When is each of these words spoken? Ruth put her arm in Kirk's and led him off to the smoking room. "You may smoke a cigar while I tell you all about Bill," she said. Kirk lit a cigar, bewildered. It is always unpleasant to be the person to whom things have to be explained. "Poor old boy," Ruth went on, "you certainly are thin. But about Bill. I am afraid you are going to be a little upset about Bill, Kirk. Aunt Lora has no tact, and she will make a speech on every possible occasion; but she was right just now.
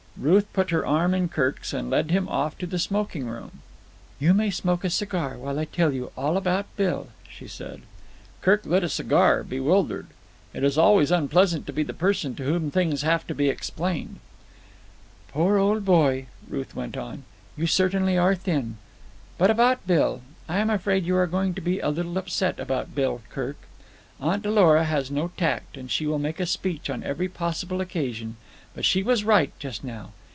Ruth 0.17 0.45
put 0.53 0.69
her 0.69 0.85
arm 0.85 1.15
in 1.15 1.29
Kirk's 1.29 1.73
and 1.73 1.89
led 1.89 2.11
him 2.11 2.27
off 2.29 2.55
to 2.59 2.67
the 2.67 2.77
smoking 2.77 3.25
room. 3.27 3.63
"You 4.19 4.35
may 4.35 4.51
smoke 4.51 4.83
a 4.83 4.89
cigar 4.91 5.35
while 5.35 5.57
I 5.57 5.65
tell 5.65 5.91
you 5.93 6.11
all 6.15 6.37
about 6.37 6.67
Bill," 6.75 7.07
she 7.27 7.47
said. 7.47 7.81
Kirk 8.41 8.63
lit 8.63 8.83
a 8.83 8.89
cigar, 8.89 9.41
bewildered. 9.41 10.05
It 10.53 10.63
is 10.63 10.77
always 10.77 11.09
unpleasant 11.09 11.65
to 11.65 11.73
be 11.73 11.81
the 11.81 11.93
person 11.95 12.35
to 12.35 12.43
whom 12.43 12.69
things 12.69 13.01
have 13.01 13.25
to 13.27 13.33
be 13.33 13.49
explained. 13.49 14.19
"Poor 15.29 15.57
old 15.57 15.85
boy," 15.85 16.27
Ruth 16.47 16.75
went 16.75 16.97
on, 16.97 17.23
"you 17.57 17.65
certainly 17.65 18.15
are 18.15 18.35
thin. 18.35 18.77
But 19.39 19.49
about 19.49 19.87
Bill. 19.87 20.21
I 20.47 20.59
am 20.59 20.69
afraid 20.69 21.03
you 21.03 21.15
are 21.15 21.25
going 21.25 21.55
to 21.55 21.61
be 21.61 21.79
a 21.79 21.89
little 21.89 22.15
upset 22.19 22.59
about 22.59 22.93
Bill, 22.93 23.21
Kirk. 23.31 23.57
Aunt 24.19 24.45
Lora 24.45 24.83
has 24.83 25.09
no 25.09 25.29
tact, 25.35 25.77
and 25.77 25.89
she 25.89 26.05
will 26.05 26.19
make 26.19 26.39
a 26.39 26.45
speech 26.45 26.91
on 26.91 27.03
every 27.03 27.27
possible 27.27 27.81
occasion; 27.81 28.35
but 28.73 28.85
she 28.85 29.03
was 29.03 29.25
right 29.25 29.51
just 29.59 29.83
now. 29.83 30.11